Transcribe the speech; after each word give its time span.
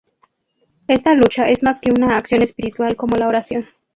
Esta 0.87 1.13
lucha 1.13 1.47
es 1.47 1.61
más 1.61 1.79
que 1.79 1.91
una 1.91 2.15
acción 2.17 2.41
espiritual 2.41 2.95
como 2.95 3.17
la 3.17 3.27
oración. 3.27 3.67